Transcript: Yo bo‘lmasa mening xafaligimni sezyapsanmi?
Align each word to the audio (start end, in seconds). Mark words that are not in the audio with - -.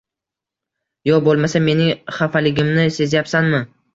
Yo 1.09 1.19
bo‘lmasa 1.27 1.61
mening 1.67 1.91
xafaligimni 2.17 2.89
sezyapsanmi? 2.99 3.63